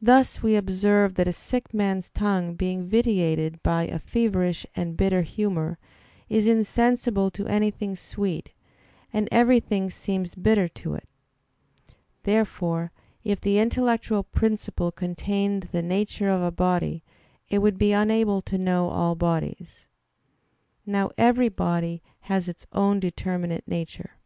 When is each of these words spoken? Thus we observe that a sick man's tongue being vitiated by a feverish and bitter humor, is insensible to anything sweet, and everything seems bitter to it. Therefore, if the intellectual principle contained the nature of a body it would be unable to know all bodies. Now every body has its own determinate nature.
Thus 0.00 0.40
we 0.40 0.54
observe 0.54 1.14
that 1.16 1.26
a 1.26 1.32
sick 1.32 1.74
man's 1.74 2.08
tongue 2.10 2.54
being 2.54 2.86
vitiated 2.86 3.60
by 3.64 3.88
a 3.88 3.98
feverish 3.98 4.64
and 4.76 4.96
bitter 4.96 5.22
humor, 5.22 5.78
is 6.28 6.46
insensible 6.46 7.28
to 7.32 7.48
anything 7.48 7.96
sweet, 7.96 8.52
and 9.12 9.28
everything 9.32 9.90
seems 9.90 10.36
bitter 10.36 10.68
to 10.68 10.94
it. 10.94 11.08
Therefore, 12.22 12.92
if 13.24 13.40
the 13.40 13.58
intellectual 13.58 14.22
principle 14.22 14.92
contained 14.92 15.70
the 15.72 15.82
nature 15.82 16.28
of 16.28 16.40
a 16.40 16.52
body 16.52 17.02
it 17.48 17.58
would 17.58 17.78
be 17.78 17.90
unable 17.92 18.42
to 18.42 18.58
know 18.58 18.90
all 18.90 19.16
bodies. 19.16 19.86
Now 20.86 21.10
every 21.18 21.48
body 21.48 22.00
has 22.30 22.48
its 22.48 22.64
own 22.72 23.00
determinate 23.00 23.66
nature. 23.66 24.18